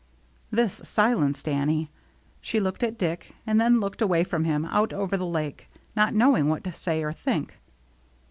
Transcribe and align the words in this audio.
This 0.49 0.81
silenced 0.83 1.47
Annie. 1.47 1.91
She 2.41 2.59
looked 2.59 2.81
at 2.81 2.97
Dick, 2.97 3.35
and 3.45 3.61
then 3.61 3.79
looked 3.79 4.01
away 4.01 4.23
from 4.23 4.45
him, 4.45 4.65
out 4.65 4.93
over 4.93 5.15
the 5.15 5.27
Lake, 5.27 5.69
not 5.95 6.15
knowing 6.15 6.47
what 6.49 6.63
to 6.63 6.73
say 6.73 7.03
or 7.03 7.13
think. 7.13 7.59